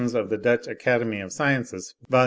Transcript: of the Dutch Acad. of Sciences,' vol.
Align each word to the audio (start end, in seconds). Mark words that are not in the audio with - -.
of 0.15 0.29
the 0.31 0.37
Dutch 0.39 0.65
Acad. 0.65 1.03
of 1.03 1.31
Sciences,' 1.31 1.93
vol. 2.09 2.19